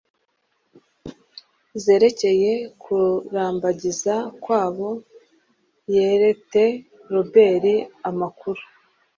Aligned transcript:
zerekeye 1.83 2.53
kurambagiza 2.81 4.15
kwabo, 4.43 4.89
yerete 5.93 6.63
Robert 7.13 7.65
amakuru 8.09 8.61